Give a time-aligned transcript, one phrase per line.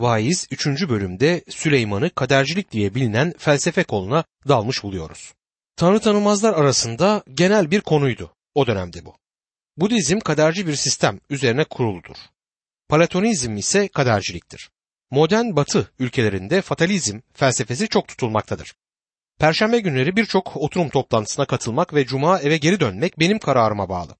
[0.00, 0.66] Vaiz 3.
[0.66, 5.32] bölümde Süleyman'ı kadercilik diye bilinen felsefe koluna dalmış buluyoruz.
[5.76, 9.14] Tanrı tanımazlar arasında genel bir konuydu o dönemde bu.
[9.76, 12.16] Budizm kaderci bir sistem üzerine kuruludur.
[12.88, 14.70] Platonizm ise kaderciliktir.
[15.10, 18.74] Modern batı ülkelerinde fatalizm felsefesi çok tutulmaktadır.
[19.38, 24.16] Perşembe günleri birçok oturum toplantısına katılmak ve cuma eve geri dönmek benim kararıma bağlı.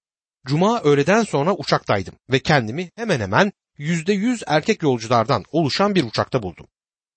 [0.46, 6.42] Cuma öğleden sonra uçaktaydım ve kendimi hemen hemen yüzde yüz erkek yolculardan oluşan bir uçakta
[6.42, 6.66] buldum.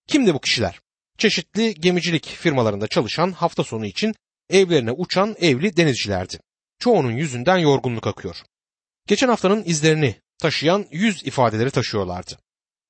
[0.07, 0.79] Kimdi bu kişiler?
[1.17, 4.15] Çeşitli gemicilik firmalarında çalışan hafta sonu için
[4.49, 6.39] evlerine uçan evli denizcilerdi.
[6.79, 8.35] Çoğunun yüzünden yorgunluk akıyor.
[9.07, 12.39] Geçen haftanın izlerini taşıyan yüz ifadeleri taşıyorlardı.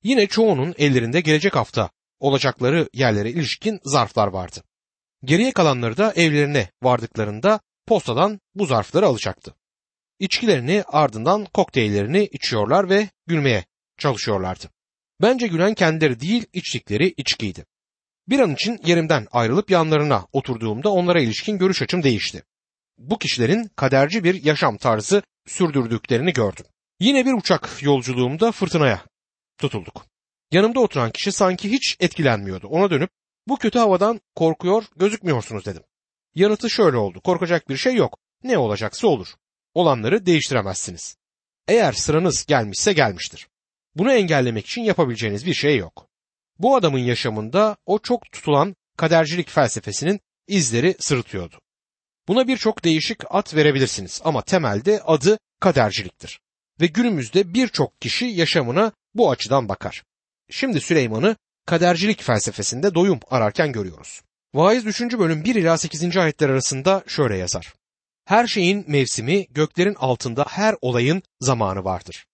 [0.04, 4.64] Yine çoğunun ellerinde gelecek hafta olacakları yerlere ilişkin zarflar vardı.
[5.24, 9.56] Geriye kalanları da evlerine vardıklarında postadan bu zarfları alacaktı.
[10.20, 13.66] İçkilerini ardından kokteyllerini içiyorlar ve gülmeye
[13.98, 14.70] çalışıyorlardı.
[15.22, 17.66] Bence gülen kendileri değil içtikleri içkiydi.
[18.28, 22.44] Bir an için yerimden ayrılıp yanlarına oturduğumda onlara ilişkin görüş açım değişti.
[22.98, 26.66] Bu kişilerin kaderci bir yaşam tarzı sürdürdüklerini gördüm.
[27.00, 29.06] Yine bir uçak yolculuğumda fırtınaya
[29.58, 30.06] tutulduk.
[30.52, 32.68] Yanımda oturan kişi sanki hiç etkilenmiyordu.
[32.68, 33.10] Ona dönüp
[33.48, 35.84] bu kötü havadan korkuyor gözükmüyorsunuz dedim.
[36.36, 37.22] Yanıtı şöyle oldu.
[37.22, 38.20] Korkacak bir şey yok.
[38.44, 39.28] Ne olacaksa olur.
[39.78, 41.18] Olanları değiştiremezsiniz.
[41.68, 43.48] Eğer sıranız gelmişse gelmiştir.
[43.96, 46.08] Bunu engellemek için yapabileceğiniz bir şey yok.
[46.60, 51.60] Bu adamın yaşamında o çok tutulan kadercilik felsefesinin izleri sırıtıyordu.
[52.28, 56.40] Buna birçok değişik ad verebilirsiniz ama temelde adı kaderciliktir.
[56.82, 60.04] Ve günümüzde birçok kişi yaşamına bu açıdan bakar.
[60.50, 64.22] Şimdi Süleyman'ı kadercilik felsefesinde doyum ararken görüyoruz.
[64.54, 65.02] Vaiz 3.
[65.02, 66.18] bölüm 1 ila 8.
[66.18, 67.74] ayetler arasında şöyle yazar.
[68.28, 72.26] Her şeyin mevsimi göklerin altında her olayın zamanı vardır.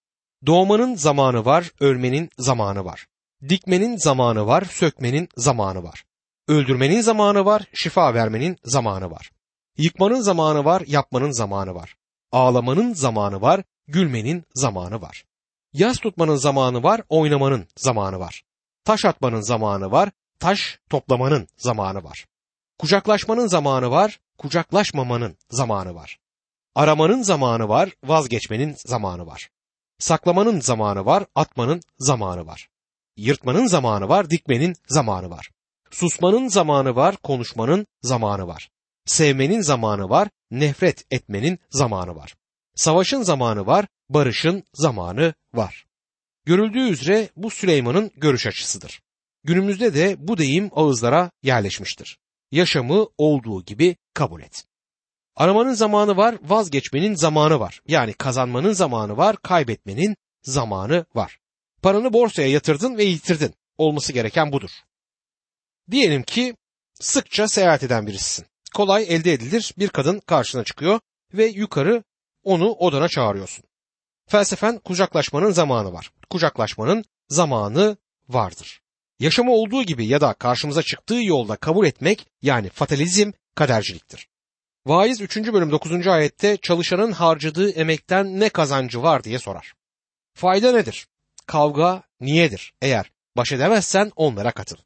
[0.45, 3.07] Doğmanın zamanı var, ölmenin zamanı var.
[3.49, 6.03] Dikmenin zamanı var, sökmenin zamanı var.
[6.47, 9.31] Öldürmenin zamanı var, şifa vermenin zamanı var.
[9.77, 11.95] Yıkmanın zamanı var, yapmanın zamanı var.
[12.31, 15.23] Ağlamanın zamanı var, gülmenin zamanı var.
[15.73, 18.43] Yaz tutmanın zamanı var, oynamanın zamanı var.
[18.85, 20.09] Taş atmanın zamanı var,
[20.39, 22.25] taş toplamanın zamanı var.
[22.83, 26.19] Kucaklaşmanın zamanı var, kucaklaşmamanın zamanı var.
[26.75, 29.49] Aramanın zamanı var, vazgeçmenin zamanı var.
[29.99, 32.69] Saklamanın zamanı var, atmanın zamanı var.
[33.17, 35.49] Yırtmanın zamanı var, dikmenin zamanı var.
[35.91, 38.69] Susmanın zamanı var, konuşmanın zamanı var.
[39.05, 42.35] Sevmenin zamanı var, nefret etmenin zamanı var.
[42.75, 45.85] Savaşın zamanı var, barışın zamanı var.
[46.45, 49.01] Görüldüğü üzere bu Süleyman'ın görüş açısıdır.
[49.43, 52.17] Günümüzde de bu deyim ağızlara yerleşmiştir.
[52.53, 54.65] Yaşamı olduğu gibi kabul et.
[55.35, 57.81] Aramanın zamanı var, vazgeçmenin zamanı var.
[57.87, 61.39] Yani kazanmanın zamanı var, kaybetmenin zamanı var.
[61.81, 63.53] Paranı borsaya yatırdın ve yitirdin.
[63.77, 64.69] Olması gereken budur.
[65.91, 66.55] Diyelim ki
[66.93, 68.45] sıkça seyahat eden birisin.
[68.75, 70.99] Kolay elde edilir bir kadın karşına çıkıyor
[71.33, 72.03] ve yukarı
[72.43, 73.65] onu odana çağırıyorsun.
[74.27, 76.11] Felsefen kucaklaşmanın zamanı var.
[76.29, 77.97] Kucaklaşmanın zamanı
[78.29, 78.82] vardır.
[79.19, 84.27] Yaşamı olduğu gibi ya da karşımıza çıktığı yolda kabul etmek yani fatalizm kaderciliktir.
[84.85, 85.37] Vaiz 3.
[85.37, 86.07] bölüm 9.
[86.07, 89.73] ayette çalışanın harcadığı emekten ne kazancı var diye sorar.
[90.33, 91.07] Fayda nedir?
[91.45, 92.73] Kavga niyedir?
[92.81, 94.77] Eğer baş edemezsen onlara katıl.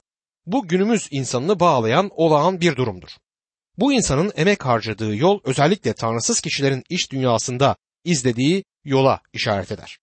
[0.46, 3.10] Bu günümüz insanını bağlayan olağan bir durumdur.
[3.78, 9.98] Bu insanın emek harcadığı yol özellikle tanrısız kişilerin iş dünyasında izlediği yola işaret eder.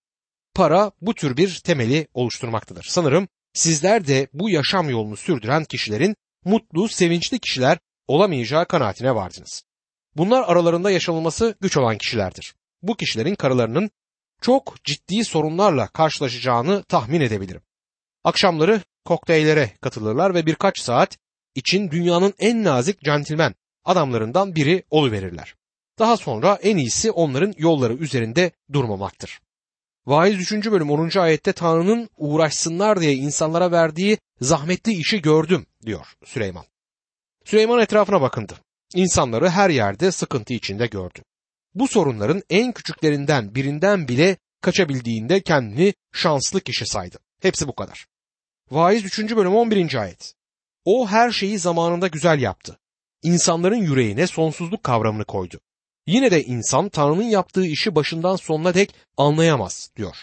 [0.53, 2.83] Para bu tür bir temeli oluşturmaktadır.
[2.89, 7.77] Sanırım sizler de bu yaşam yolunu sürdüren kişilerin mutlu, sevinçli kişiler
[8.07, 9.63] olamayacağı kanaatine vardınız.
[10.15, 12.55] Bunlar aralarında yaşanılması güç olan kişilerdir.
[12.81, 13.89] Bu kişilerin karılarının
[14.41, 17.61] çok ciddi sorunlarla karşılaşacağını tahmin edebilirim.
[18.23, 21.17] Akşamları kokteyllere katılırlar ve birkaç saat
[21.55, 23.55] için dünyanın en nazik centilmen
[23.85, 25.55] adamlarından biri oluverirler.
[25.99, 29.39] Daha sonra en iyisi onların yolları üzerinde durmamaktır.
[30.07, 30.71] Vaiz 3.
[30.71, 31.19] bölüm 10.
[31.19, 36.65] ayette Tanrı'nın uğraşsınlar diye insanlara verdiği zahmetli işi gördüm diyor Süleyman.
[37.45, 38.53] Süleyman etrafına bakındı.
[38.95, 41.19] İnsanları her yerde sıkıntı içinde gördü.
[41.75, 47.19] Bu sorunların en küçüklerinden birinden bile kaçabildiğinde kendini şanslı kişi saydı.
[47.41, 48.05] Hepsi bu kadar.
[48.71, 49.35] Vaiz 3.
[49.35, 49.95] bölüm 11.
[49.95, 50.33] ayet.
[50.85, 52.79] O her şeyi zamanında güzel yaptı.
[53.23, 55.59] İnsanların yüreğine sonsuzluk kavramını koydu.
[56.07, 60.15] Yine de insan Tanrı'nın yaptığı işi başından sonuna dek anlayamaz diyor.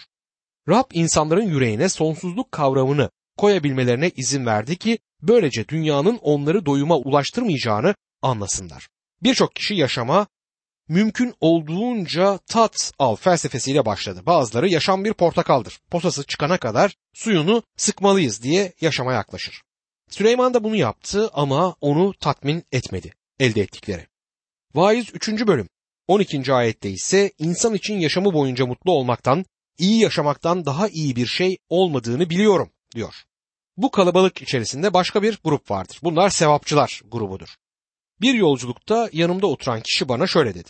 [0.69, 8.87] Rab insanların yüreğine sonsuzluk kavramını koyabilmelerine izin verdi ki böylece dünyanın onları doyuma ulaştırmayacağını anlasınlar.
[9.23, 10.27] Birçok kişi yaşama
[10.87, 14.21] mümkün olduğunca tat al felsefesiyle başladı.
[14.25, 15.79] Bazıları yaşam bir portakaldır.
[15.91, 19.61] Posası çıkana kadar suyunu sıkmalıyız diye yaşama yaklaşır.
[20.09, 24.12] Süleyman da bunu yaptı ama onu tatmin etmedi elde ettikleri.
[24.75, 25.47] Vaiz 3.
[25.47, 25.69] bölüm
[26.07, 26.53] 12.
[26.53, 29.45] ayette ise insan için yaşamı boyunca mutlu olmaktan,
[29.77, 33.23] iyi yaşamaktan daha iyi bir şey olmadığını biliyorum diyor.
[33.77, 35.99] Bu kalabalık içerisinde başka bir grup vardır.
[36.03, 37.55] Bunlar sevapçılar grubudur.
[38.21, 40.69] Bir yolculukta yanımda oturan kişi bana şöyle dedi.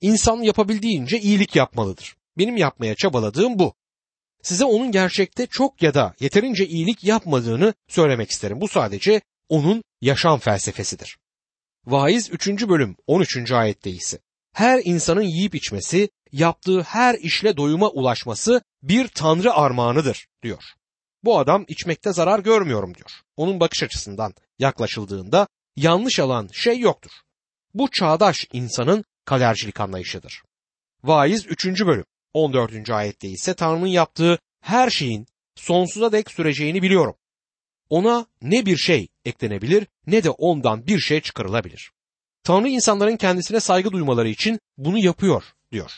[0.00, 2.16] İnsan yapabildiğince iyilik yapmalıdır.
[2.38, 3.74] Benim yapmaya çabaladığım bu.
[4.42, 8.60] Size onun gerçekte çok ya da yeterince iyilik yapmadığını söylemek isterim.
[8.60, 11.16] Bu sadece onun yaşam felsefesidir.
[11.86, 12.48] Vaiz 3.
[12.68, 13.52] bölüm 13.
[13.52, 14.18] ayette ise
[14.52, 20.62] her insanın yiyip içmesi, yaptığı her işle doyuma ulaşması bir tanrı armağanıdır diyor.
[21.24, 23.10] Bu adam içmekte zarar görmüyorum diyor.
[23.36, 27.10] Onun bakış açısından yaklaşıldığında yanlış alan şey yoktur.
[27.74, 30.42] Bu çağdaş insanın kadercilik anlayışıdır.
[31.04, 31.66] Vaiz 3.
[31.66, 32.90] bölüm 14.
[32.90, 35.26] ayette ise Tanrı'nın yaptığı her şeyin
[35.56, 37.14] sonsuza dek süreceğini biliyorum.
[37.92, 41.90] Ona ne bir şey eklenebilir ne de ondan bir şey çıkarılabilir.
[42.44, 45.92] Tanrı insanların kendisine saygı duymaları için bunu yapıyor diyor.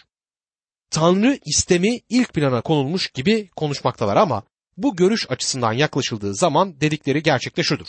[0.91, 4.43] Tanrı istemi ilk plana konulmuş gibi konuşmaktalar ama
[4.77, 7.89] bu görüş açısından yaklaşıldığı zaman dedikleri gerçekte şudur.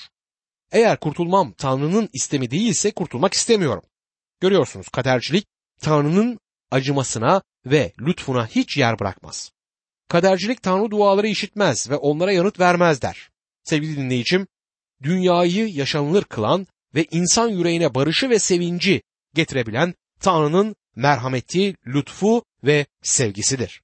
[0.72, 3.84] Eğer kurtulmam Tanrı'nın istemi değilse kurtulmak istemiyorum.
[4.40, 5.48] Görüyorsunuz kadercilik
[5.82, 6.40] Tanrı'nın
[6.72, 9.52] acımasına ve lütfuna hiç yer bırakmaz.
[10.08, 13.30] Kadercilik Tanrı duaları işitmez ve onlara yanıt vermez der.
[13.66, 14.48] Sevgili dinleyicim,
[15.04, 19.02] dünyayı yaşanılır kılan ve insan yüreğine barışı ve sevinci
[19.34, 23.82] getirebilen Tanrı'nın merhameti, lütfu ve sevgisidir.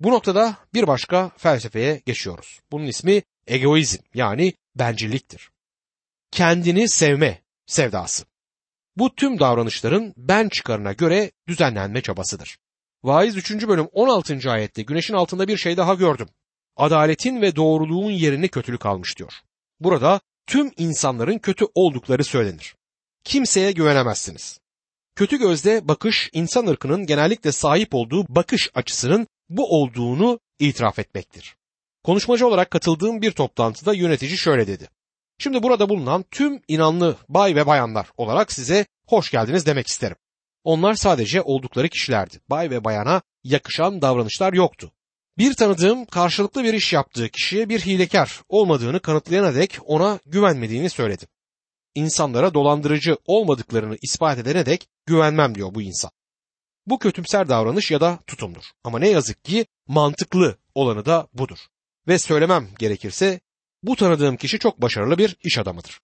[0.00, 2.60] Bu noktada bir başka felsefeye geçiyoruz.
[2.72, 5.50] Bunun ismi egoizm yani bencilliktir.
[6.30, 8.24] Kendini sevme sevdası.
[8.96, 12.58] Bu tüm davranışların ben çıkarına göre düzenlenme çabasıdır.
[13.02, 13.68] Vaiz 3.
[13.68, 14.50] bölüm 16.
[14.50, 16.28] ayette güneşin altında bir şey daha gördüm.
[16.76, 19.32] Adaletin ve doğruluğun yerini kötülük almış diyor.
[19.80, 22.74] Burada tüm insanların kötü oldukları söylenir.
[23.24, 24.60] Kimseye güvenemezsiniz.
[25.16, 31.56] Kötü gözle bakış insan ırkının genellikle sahip olduğu bakış açısının bu olduğunu itiraf etmektir.
[32.04, 34.88] Konuşmacı olarak katıldığım bir toplantıda yönetici şöyle dedi.
[35.38, 40.16] Şimdi burada bulunan tüm inanlı bay ve bayanlar olarak size hoş geldiniz demek isterim.
[40.64, 42.40] Onlar sadece oldukları kişilerdi.
[42.50, 44.92] Bay ve bayana yakışan davranışlar yoktu.
[45.42, 51.26] Bir tanıdığım karşılıklı bir iş yaptığı kişiye bir hilekar olmadığını kanıtlayana dek ona güvenmediğini söyledi.
[51.94, 56.10] İnsanlara dolandırıcı olmadıklarını ispat edene dek güvenmem diyor bu insan.
[56.86, 58.62] Bu kötümser davranış ya da tutumdur.
[58.84, 61.58] Ama ne yazık ki mantıklı olanı da budur.
[62.08, 63.40] Ve söylemem gerekirse
[63.82, 66.00] bu tanıdığım kişi çok başarılı bir iş adamıdır.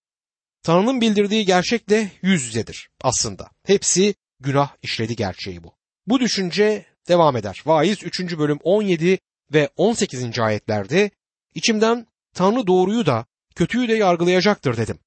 [0.63, 3.51] Tanrı'nın bildirdiği gerçekle yüz yüzedir aslında.
[3.67, 5.73] Hepsi günah işledi gerçeği bu.
[6.07, 7.63] Bu düşünce devam eder.
[7.67, 8.39] Vaiz 3.
[8.39, 9.19] bölüm 17
[9.53, 10.39] ve 18.
[10.39, 11.11] ayetlerde
[11.55, 14.99] içimden Tanrı doğruyu da kötüyü de yargılayacaktır dedim.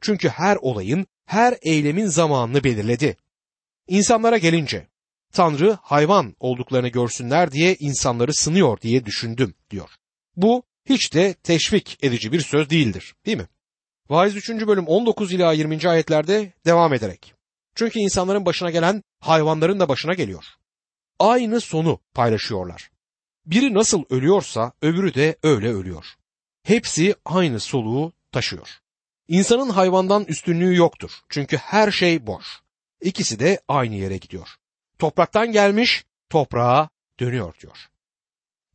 [0.00, 3.16] Çünkü her olayın, her eylemin zamanını belirledi.
[3.88, 4.86] İnsanlara gelince
[5.32, 9.90] Tanrı hayvan olduklarını görsünler diye insanları sınıyor diye düşündüm diyor.
[10.36, 13.46] Bu hiç de teşvik edici bir söz değildir değil mi?
[14.08, 14.50] Vaiz 3.
[14.50, 15.88] bölüm 19 ila 20.
[15.88, 17.34] ayetlerde devam ederek.
[17.74, 20.44] Çünkü insanların başına gelen hayvanların da başına geliyor.
[21.18, 22.91] Aynı sonu paylaşıyorlar.
[23.46, 26.06] Biri nasıl ölüyorsa öbürü de öyle ölüyor.
[26.62, 28.68] Hepsi aynı soluğu taşıyor.
[29.28, 31.10] İnsanın hayvandan üstünlüğü yoktur.
[31.28, 32.46] Çünkü her şey boş.
[33.00, 34.48] İkisi de aynı yere gidiyor.
[34.98, 36.88] Topraktan gelmiş, toprağa
[37.20, 37.88] dönüyor diyor.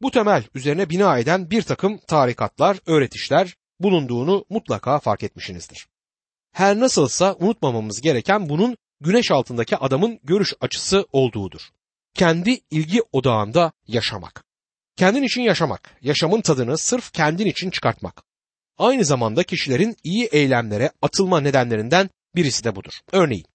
[0.02, 5.88] Bu temel üzerine bina eden bir takım tarikatlar, öğretişler bulunduğunu mutlaka fark etmişsinizdir.
[6.52, 11.62] Her nasılsa unutmamamız gereken bunun güneş altındaki adamın görüş açısı olduğudur.
[12.14, 14.47] Kendi ilgi odağında yaşamak.
[14.98, 18.24] Kendin için yaşamak, yaşamın tadını sırf kendin için çıkartmak.
[18.78, 22.92] Aynı zamanda kişilerin iyi eylemlere atılma nedenlerinden birisi de budur.
[23.12, 23.46] Örneğin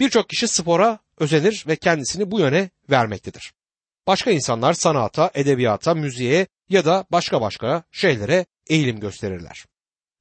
[0.00, 3.52] birçok kişi spora özenir ve kendisini bu yöne vermektedir.
[4.06, 9.64] Başka insanlar sanata, edebiyata, müziğe ya da başka başka şeylere eğilim gösterirler.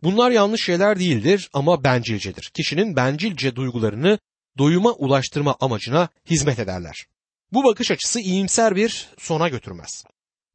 [0.04, 2.52] Bunlar yanlış şeyler değildir ama bencilcedir.
[2.54, 4.20] Kişinin bencilce duygularını
[4.58, 7.06] doyuma ulaştırma amacına hizmet ederler.
[7.54, 10.04] Bu bakış açısı iyimser bir sona götürmez.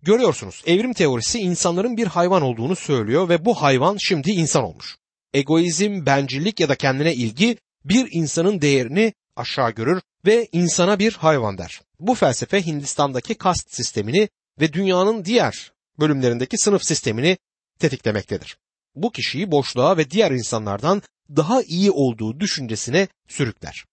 [0.02, 4.96] Görüyorsunuz evrim teorisi insanların bir hayvan olduğunu söylüyor ve bu hayvan şimdi insan olmuş.
[5.34, 11.58] Egoizm, bencillik ya da kendine ilgi bir insanın değerini aşağı görür ve insana bir hayvan
[11.58, 11.80] der.
[12.00, 14.28] Bu felsefe Hindistan'daki kast sistemini
[14.60, 17.38] ve dünyanın diğer bölümlerindeki sınıf sistemini
[17.78, 18.58] tetiklemektedir.
[18.94, 21.02] Bu kişiyi boşluğa ve diğer insanlardan
[21.36, 23.84] daha iyi olduğu düşüncesine sürükler.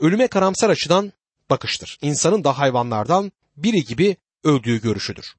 [0.00, 1.12] Ölüme karamsar açıdan
[1.50, 1.98] bakıştır.
[2.02, 5.34] İnsanın da hayvanlardan biri gibi öldüğü görüşüdür.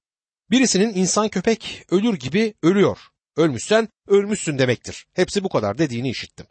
[0.54, 2.98] Birisinin insan köpek ölür gibi ölüyor.
[3.38, 5.06] Ölmüşsen ölmüşsün demektir.
[5.14, 6.46] Hepsi bu kadar dediğini işittim.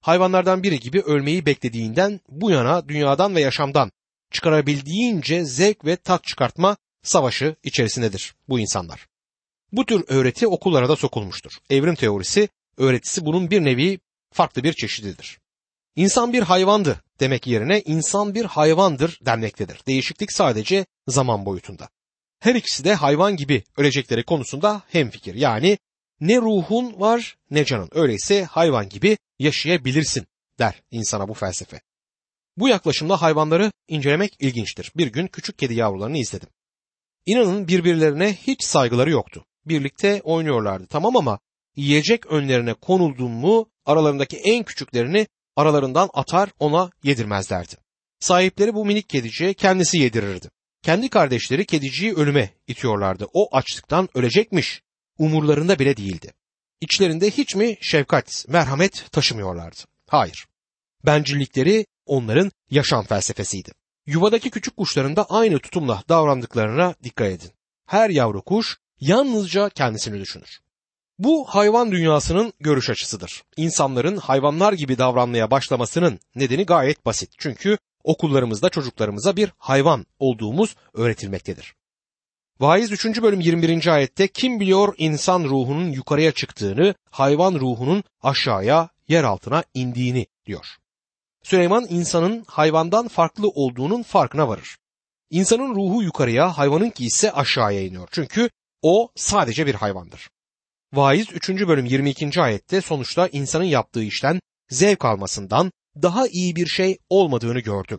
[0.00, 3.92] Hayvanlardan biri gibi ölmeyi beklediğinden bu yana dünyadan ve yaşamdan
[4.30, 9.06] çıkarabildiğince zevk ve tat çıkartma savaşı içerisindedir bu insanlar.
[9.72, 11.52] Bu tür öğreti okullara da sokulmuştur.
[11.70, 13.98] Evrim teorisi öğretisi bunun bir nevi
[14.32, 15.38] farklı bir çeşididir.
[15.96, 19.80] İnsan bir hayvandı demek yerine insan bir hayvandır denmektedir.
[19.86, 21.88] Değişiklik sadece zaman boyutunda.
[22.44, 25.34] Her ikisi de hayvan gibi ölecekleri konusunda hemfikir.
[25.34, 25.78] Yani
[26.20, 27.88] ne ruhun var ne canın.
[27.92, 30.26] Öyleyse hayvan gibi yaşayabilirsin
[30.58, 31.80] der insana bu felsefe.
[32.56, 34.92] Bu yaklaşımda hayvanları incelemek ilginçtir.
[34.96, 36.48] Bir gün küçük kedi yavrularını izledim.
[37.26, 39.44] İnanın birbirlerine hiç saygıları yoktu.
[39.66, 41.38] Birlikte oynuyorlardı tamam ama
[41.76, 47.74] yiyecek önlerine konuldun mu aralarındaki en küçüklerini aralarından atar ona yedirmezlerdi.
[48.20, 50.50] Sahipleri bu minik kediciye kendisi yedirirdi.
[50.84, 53.26] Kendi kardeşleri kediciyi ölüme itiyorlardı.
[53.32, 54.82] O açlıktan ölecekmiş.
[55.18, 56.32] Umurlarında bile değildi.
[56.80, 59.80] İçlerinde hiç mi şefkat, merhamet taşımıyorlardı?
[60.06, 60.46] Hayır.
[61.06, 63.72] Bencillikleri onların yaşam felsefesiydi.
[64.06, 67.50] Yuvadaki küçük kuşların da aynı tutumla davrandıklarına dikkat edin.
[67.86, 70.60] Her yavru kuş yalnızca kendisini düşünür.
[71.18, 73.42] Bu hayvan dünyasının görüş açısıdır.
[73.56, 77.30] İnsanların hayvanlar gibi davranmaya başlamasının nedeni gayet basit.
[77.38, 81.74] Çünkü okullarımızda çocuklarımıza bir hayvan olduğumuz öğretilmektedir.
[82.60, 83.22] Vaiz 3.
[83.22, 83.86] bölüm 21.
[83.86, 90.66] ayette kim biliyor insan ruhunun yukarıya çıktığını, hayvan ruhunun aşağıya, yer altına indiğini diyor.
[91.42, 94.76] Süleyman insanın hayvandan farklı olduğunun farkına varır.
[95.30, 98.08] İnsanın ruhu yukarıya, hayvanınki ise aşağıya iniyor.
[98.12, 98.50] Çünkü
[98.82, 100.30] o sadece bir hayvandır.
[100.92, 101.48] Vaiz 3.
[101.48, 102.40] bölüm 22.
[102.40, 107.98] ayette sonuçta insanın yaptığı işten zevk almasından daha iyi bir şey olmadığını gördüm.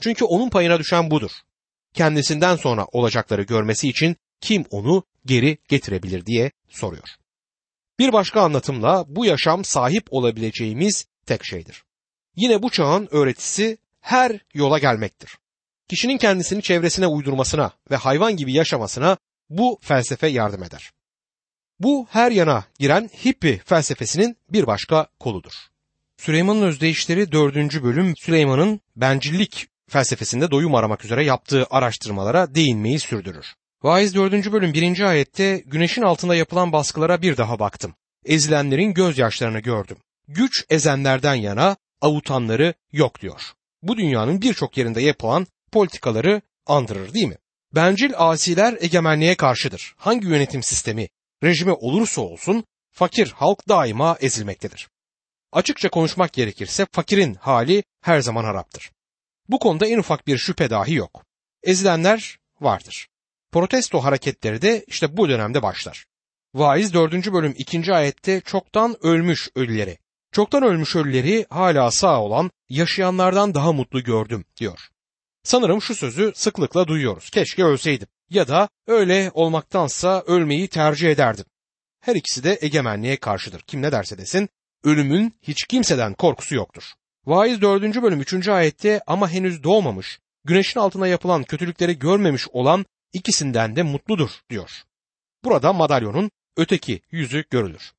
[0.00, 1.30] Çünkü onun payına düşen budur.
[1.94, 7.08] Kendisinden sonra olacakları görmesi için kim onu geri getirebilir diye soruyor.
[7.98, 11.84] Bir başka anlatımla bu yaşam sahip olabileceğimiz tek şeydir.
[12.36, 15.38] Yine bu çağın öğretisi her yola gelmektir.
[15.88, 19.16] Kişinin kendisini çevresine uydurmasına ve hayvan gibi yaşamasına
[19.50, 20.92] bu felsefe yardım eder.
[21.80, 25.52] Bu her yana giren hippi felsefesinin bir başka koludur.
[26.16, 27.56] Süleyman'ın özdeyişleri 4.
[27.82, 33.46] bölüm Süleyman'ın bencillik felsefesinde doyum aramak üzere yaptığı araştırmalara değinmeyi sürdürür.
[33.82, 34.52] Vaiz 4.
[34.52, 35.00] bölüm 1.
[35.00, 37.94] ayette güneşin altında yapılan baskılara bir daha baktım.
[38.24, 39.96] Ezilenlerin gözyaşlarını gördüm.
[40.28, 43.40] Güç ezenlerden yana avutanları yok diyor.
[43.82, 47.38] Bu dünyanın birçok yerinde yapılan politikaları andırır değil mi?
[47.74, 49.94] Bencil asiler egemenliğe karşıdır.
[49.96, 51.08] Hangi yönetim sistemi,
[51.42, 54.88] rejimi olursa olsun fakir halk daima ezilmektedir.
[55.56, 58.90] Açıkça konuşmak gerekirse fakirin hali her zaman haraptır.
[59.48, 61.24] Bu konuda en ufak bir şüphe dahi yok.
[61.62, 63.08] Ezilenler vardır.
[63.52, 66.04] Protesto hareketleri de işte bu dönemde başlar.
[66.54, 67.32] Vaiz 4.
[67.32, 67.94] bölüm 2.
[67.94, 69.98] ayette çoktan ölmüş ölüleri,
[70.32, 74.88] çoktan ölmüş ölüleri hala sağ olan yaşayanlardan daha mutlu gördüm diyor.
[75.42, 77.30] Sanırım şu sözü sıklıkla duyuyoruz.
[77.30, 81.46] Keşke ölseydim ya da öyle olmaktansa ölmeyi tercih ederdim.
[82.00, 83.60] Her ikisi de egemenliğe karşıdır.
[83.60, 84.48] Kim ne derse desin
[84.86, 86.82] ölümün hiç kimseden korkusu yoktur.
[87.26, 88.02] Vaiz 4.
[88.02, 88.48] bölüm 3.
[88.48, 94.70] ayette ama henüz doğmamış, güneşin altına yapılan kötülükleri görmemiş olan ikisinden de mutludur diyor.
[95.44, 97.92] Burada madalyonun öteki yüzü görülür.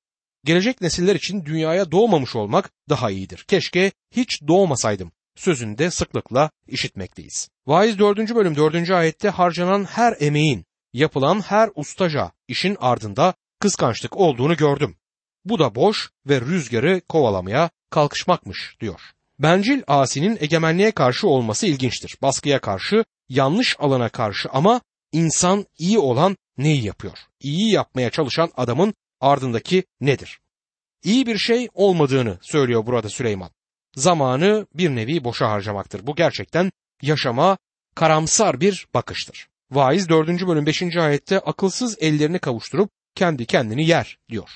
[0.46, 3.46] Gelecek nesiller için dünyaya doğmamış olmak daha iyidir.
[3.48, 7.50] Keşke hiç doğmasaydım sözünde sıklıkla işitmekteyiz.
[7.68, 8.36] Vaiz 4.
[8.36, 8.90] bölüm 4.
[8.90, 14.98] ayette harcanan her emeğin, yapılan her ustaca işin ardında kıskançlık olduğunu gördüm.
[15.50, 19.02] Bu da boş ve rüzgarı kovalamaya kalkışmakmış diyor.
[19.40, 22.18] Bencil asinin egemenliğe karşı olması ilginçtir.
[22.22, 27.18] Baskıya karşı, yanlış alana karşı ama insan iyi olan neyi yapıyor?
[27.40, 30.40] İyi yapmaya çalışan adamın ardındaki nedir?
[31.04, 33.50] İyi bir şey olmadığını söylüyor burada Süleyman.
[33.96, 36.08] Zamanı bir nevi boşa harcamaktır.
[36.08, 37.58] Bu gerçekten yaşama
[37.96, 39.48] karamsar bir bakıştır.
[39.72, 40.28] Vaiz 4.
[40.48, 40.98] bölüm 5.
[40.98, 44.50] ayette akılsız ellerini kavuşturup kendi kendini yer diyor.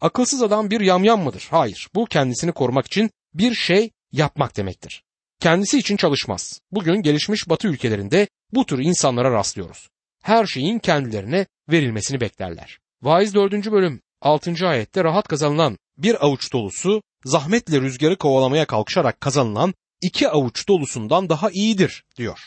[0.00, 1.48] Akılsız adam bir yamyam mıdır?
[1.50, 1.88] Hayır.
[1.94, 5.02] Bu kendisini korumak için bir şey yapmak demektir.
[5.40, 6.60] Kendisi için çalışmaz.
[6.72, 9.88] Bugün gelişmiş batı ülkelerinde bu tür insanlara rastlıyoruz.
[10.22, 12.78] Her şeyin kendilerine verilmesini beklerler.
[13.02, 13.52] Vaiz 4.
[13.52, 14.68] bölüm 6.
[14.68, 21.50] ayette rahat kazanılan bir avuç dolusu zahmetle rüzgarı kovalamaya kalkışarak kazanılan iki avuç dolusundan daha
[21.50, 22.38] iyidir diyor.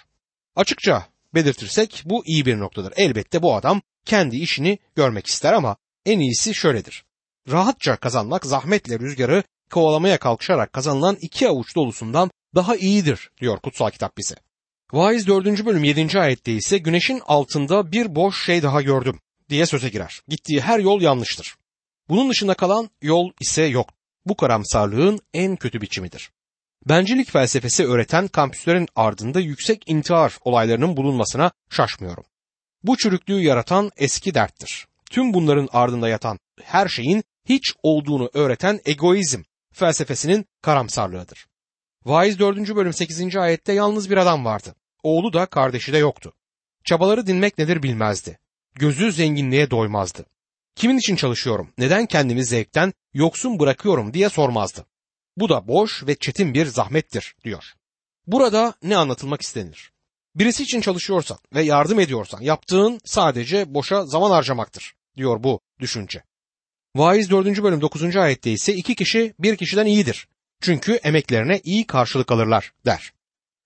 [0.55, 2.93] Açıkça belirtirsek bu iyi bir noktadır.
[2.95, 7.05] Elbette bu adam kendi işini görmek ister ama en iyisi şöyledir.
[7.49, 14.17] Rahatça kazanmak zahmetle rüzgarı kovalamaya kalkışarak kazanılan iki avuç dolusundan daha iyidir diyor kutsal kitap
[14.17, 14.35] bize.
[14.91, 15.65] Vaiz 4.
[15.65, 16.19] bölüm 7.
[16.19, 19.19] ayette ise güneşin altında bir boş şey daha gördüm
[19.49, 20.21] diye söze girer.
[20.27, 21.55] Gittiği her yol yanlıştır.
[22.09, 23.89] Bunun dışında kalan yol ise yok.
[24.25, 26.31] Bu karamsarlığın en kötü biçimidir.
[26.89, 32.23] Bencillik felsefesi öğreten kampüslerin ardında yüksek intihar olaylarının bulunmasına şaşmıyorum.
[32.83, 34.87] Bu çürüklüğü yaratan eski derttir.
[35.11, 39.41] Tüm bunların ardında yatan her şeyin hiç olduğunu öğreten egoizm
[39.73, 41.47] felsefesinin karamsarlığıdır.
[42.05, 42.75] Vaiz 4.
[42.75, 43.35] bölüm 8.
[43.35, 44.75] ayette yalnız bir adam vardı.
[45.03, 46.33] Oğlu da kardeşi de yoktu.
[46.83, 48.39] Çabaları dinmek nedir bilmezdi.
[48.75, 50.25] Gözü zenginliğe doymazdı.
[50.75, 54.85] Kimin için çalışıyorum, neden kendimi zevkten yoksun bırakıyorum diye sormazdı.
[55.37, 57.73] Bu da boş ve çetin bir zahmettir diyor.
[58.27, 59.91] Burada ne anlatılmak istenir?
[60.35, 66.23] Birisi için çalışıyorsan ve yardım ediyorsan yaptığın sadece boşa zaman harcamaktır diyor bu düşünce.
[66.95, 67.63] Vaiz 4.
[67.63, 68.15] bölüm 9.
[68.15, 70.27] ayette ise iki kişi bir kişiden iyidir.
[70.61, 73.13] Çünkü emeklerine iyi karşılık alırlar der.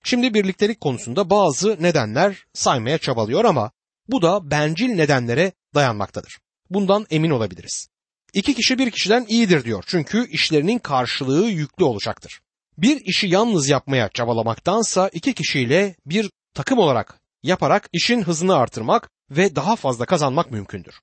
[0.03, 3.72] Şimdi birliktelik konusunda bazı nedenler saymaya çabalıyor ama
[4.08, 6.39] bu da bencil nedenlere dayanmaktadır.
[6.70, 7.88] Bundan emin olabiliriz.
[8.34, 9.84] İki kişi bir kişiden iyidir diyor.
[9.88, 12.41] Çünkü işlerinin karşılığı yüklü olacaktır.
[12.77, 19.55] Bir işi yalnız yapmaya çabalamaktansa iki kişiyle bir takım olarak yaparak işin hızını artırmak ve
[19.55, 20.96] daha fazla kazanmak mümkündür.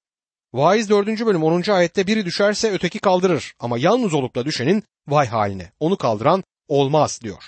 [0.54, 1.26] Vaiz 4.
[1.26, 1.70] bölüm 10.
[1.70, 7.20] ayette biri düşerse öteki kaldırır ama yalnız olup da düşenin vay haline onu kaldıran olmaz
[7.22, 7.42] diyor.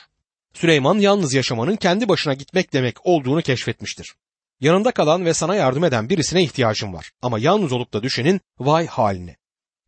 [0.55, 4.15] Süleyman yalnız yaşamanın kendi başına gitmek demek olduğunu keşfetmiştir.
[4.61, 8.87] Yanında kalan ve sana yardım eden birisine ihtiyacın var ama yalnız olup da düşenin vay
[8.87, 9.37] haline.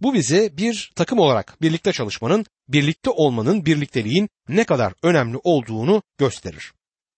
[0.01, 6.73] Bu bize bir takım olarak birlikte çalışmanın, birlikte olmanın, birlikteliğin ne kadar önemli olduğunu gösterir.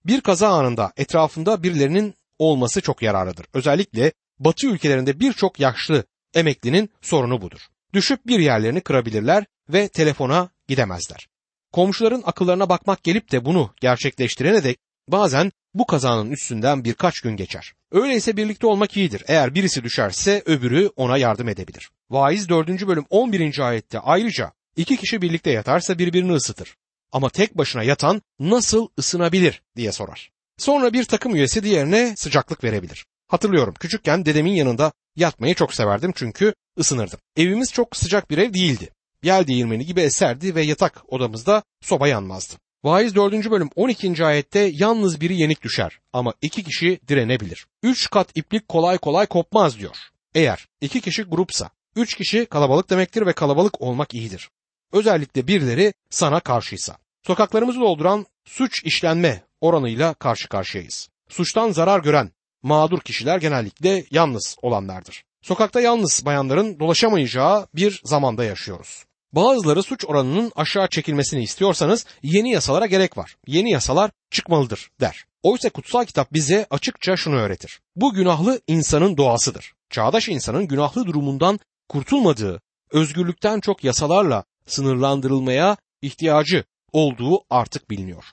[0.06, 3.46] Bir kaza anında etrafında birilerinin olması çok yararlıdır.
[3.54, 6.04] Özellikle Batı ülkelerinde birçok yaşlı
[6.34, 7.60] emeklinin sorunu budur.
[7.94, 11.28] Düşüp bir yerlerini kırabilirler ve telefona gidemezler.
[11.72, 14.78] Komşuların akıllarına bakmak gelip de bunu gerçekleştirene dek
[15.08, 17.72] bazen bu kazanın üstünden birkaç gün geçer.
[17.92, 19.24] Öyleyse birlikte olmak iyidir.
[19.28, 21.90] Eğer birisi düşerse öbürü ona yardım edebilir.
[22.10, 22.86] Vaiz 4.
[22.86, 23.58] bölüm 11.
[23.58, 26.76] ayette ayrıca iki kişi birlikte yatarsa birbirini ısıtır.
[27.12, 30.30] Ama tek başına yatan nasıl ısınabilir diye sorar.
[30.58, 33.06] Sonra bir takım üyesi diğerine sıcaklık verebilir.
[33.28, 37.18] Hatırlıyorum küçükken dedemin yanında yatmayı çok severdim çünkü ısınırdım.
[37.36, 38.90] Evimiz çok sıcak bir ev değildi.
[39.22, 42.54] Yel değirmeni gibi eserdi ve yatak odamızda soba yanmazdı.
[42.84, 43.50] Vaiz 4.
[43.50, 44.24] bölüm 12.
[44.24, 47.66] ayette yalnız biri yenik düşer ama iki kişi direnebilir.
[47.82, 49.96] Üç kat iplik kolay kolay kopmaz diyor.
[50.34, 54.50] Eğer iki kişi grupsa, üç kişi kalabalık demektir ve kalabalık olmak iyidir.
[54.92, 56.96] Özellikle birileri sana karşıysa.
[57.26, 61.08] Sokaklarımızı dolduran suç işlenme oranıyla karşı karşıyayız.
[61.28, 62.30] Suçtan zarar gören
[62.62, 65.24] mağdur kişiler genellikle yalnız olanlardır.
[65.42, 69.04] Sokakta yalnız bayanların dolaşamayacağı bir zamanda yaşıyoruz.
[69.32, 73.36] Bazıları suç oranının aşağı çekilmesini istiyorsanız yeni yasalara gerek var.
[73.46, 75.24] Yeni yasalar çıkmalıdır der.
[75.42, 77.80] Oysa kutsal kitap bize açıkça şunu öğretir.
[77.96, 79.72] Bu günahlı insanın doğasıdır.
[79.90, 88.24] Çağdaş insanın günahlı durumundan kurtulmadığı, özgürlükten çok yasalarla sınırlandırılmaya ihtiyacı olduğu artık biliniyor.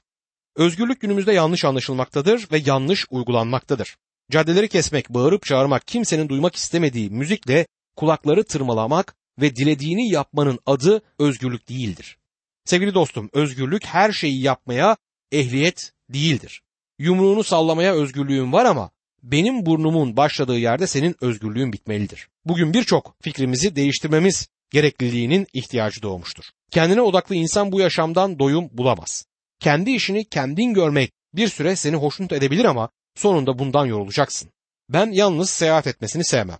[0.55, 3.97] Özgürlük günümüzde yanlış anlaşılmaktadır ve yanlış uygulanmaktadır.
[4.31, 11.69] Caddeleri kesmek, bağırıp çağırmak, kimsenin duymak istemediği müzikle kulakları tırmalamak ve dilediğini yapmanın adı özgürlük
[11.69, 12.17] değildir.
[12.65, 14.97] Sevgili dostum, özgürlük her şeyi yapmaya
[15.31, 16.61] ehliyet değildir.
[16.99, 18.91] Yumruğunu sallamaya özgürlüğün var ama
[19.23, 22.27] benim burnumun başladığı yerde senin özgürlüğün bitmelidir.
[22.45, 26.43] Bugün birçok fikrimizi değiştirmemiz gerekliliğinin ihtiyacı doğmuştur.
[26.71, 29.25] Kendine odaklı insan bu yaşamdan doyum bulamaz.
[29.59, 34.49] Kendi işini kendin görmek bir süre seni hoşnut edebilir ama sonunda bundan yorulacaksın.
[34.89, 36.57] Ben yalnız seyahat etmesini sevmem.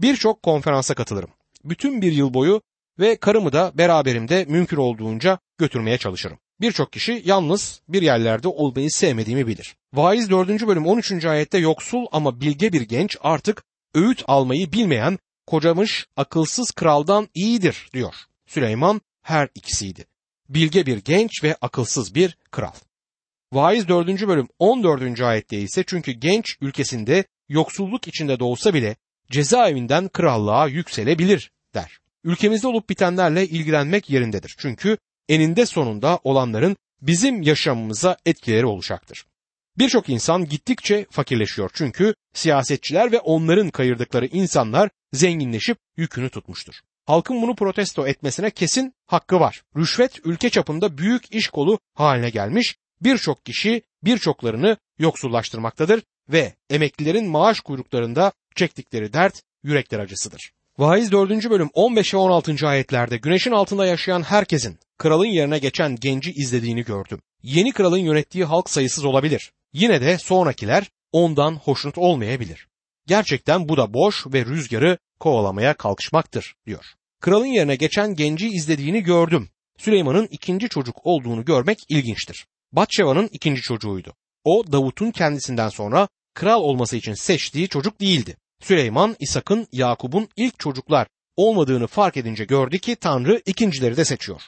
[0.00, 1.30] Birçok konferansa katılırım
[1.64, 2.62] bütün bir yıl boyu
[2.98, 6.38] ve karımı da beraberimde mümkün olduğunca götürmeye çalışırım.
[6.60, 9.76] Birçok kişi yalnız bir yerlerde olmayı sevmediğimi bilir.
[9.94, 10.66] Vaiz 4.
[10.66, 11.24] bölüm 13.
[11.24, 18.14] ayette yoksul ama bilge bir genç artık öğüt almayı bilmeyen kocamış akılsız kraldan iyidir diyor.
[18.46, 20.04] Süleyman her ikisiydi.
[20.48, 22.72] Bilge bir genç ve akılsız bir kral.
[23.52, 24.28] Vaiz 4.
[24.28, 25.20] bölüm 14.
[25.20, 28.96] ayette ise çünkü genç ülkesinde yoksulluk içinde doğsa bile
[29.30, 31.98] cezaevinden krallığa yükselebilir der.
[32.24, 34.54] Ülkemizde olup bitenlerle ilgilenmek yerindedir.
[34.58, 39.24] Çünkü eninde sonunda olanların bizim yaşamımıza etkileri olacaktır.
[39.78, 46.74] Birçok insan gittikçe fakirleşiyor çünkü siyasetçiler ve onların kayırdıkları insanlar zenginleşip yükünü tutmuştur.
[47.06, 49.62] Halkın bunu protesto etmesine kesin hakkı var.
[49.76, 57.60] Rüşvet ülke çapında büyük iş kolu haline gelmiş, birçok kişi birçoklarını yoksullaştırmaktadır ve emeklilerin maaş
[57.60, 60.52] kuyruklarında çektikleri dert yürekler acısıdır.
[60.78, 61.50] Vaiz 4.
[61.50, 62.68] bölüm 15 ve 16.
[62.68, 67.20] ayetlerde güneşin altında yaşayan herkesin kralın yerine geçen genci izlediğini gördüm.
[67.42, 69.52] Yeni kralın yönettiği halk sayısız olabilir.
[69.72, 72.68] Yine de sonrakiler ondan hoşnut olmayabilir.
[73.06, 76.84] Gerçekten bu da boş ve rüzgarı kovalamaya kalkışmaktır diyor.
[77.20, 79.48] Kralın yerine geçen genci izlediğini gördüm.
[79.78, 82.46] Süleyman'ın ikinci çocuk olduğunu görmek ilginçtir.
[82.72, 84.14] Batşeva'nın ikinci çocuğuydu.
[84.44, 88.36] O Davut'un kendisinden sonra kral olması için seçtiği çocuk değildi.
[88.62, 94.42] Süleyman, İshak'ın, Yakup'un ilk çocuklar olmadığını fark edince gördü ki Tanrı ikincileri de seçiyor.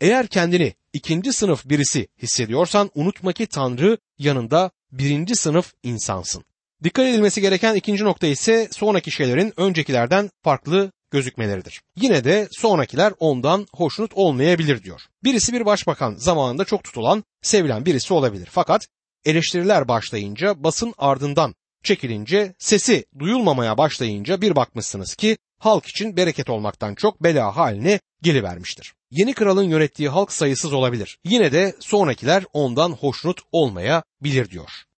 [0.00, 6.44] Eğer kendini ikinci sınıf birisi hissediyorsan unutma ki Tanrı yanında birinci sınıf insansın.
[6.84, 11.82] Dikkat edilmesi gereken ikinci nokta ise sonraki şeylerin öncekilerden farklı gözükmeleridir.
[11.96, 15.00] Yine de sonrakiler ondan hoşnut olmayabilir diyor.
[15.24, 18.48] Birisi bir başbakan zamanında çok tutulan, sevilen birisi olabilir.
[18.50, 18.86] Fakat
[19.24, 26.94] eleştiriler başlayınca basın ardından çekilince sesi duyulmamaya başlayınca bir bakmışsınız ki halk için bereket olmaktan
[26.94, 28.94] çok bela haline gelivermiştir.
[29.10, 31.18] Yeni kralın yönettiği halk sayısız olabilir.
[31.24, 34.70] Yine de sonrakiler ondan hoşnut olmayabilir diyor.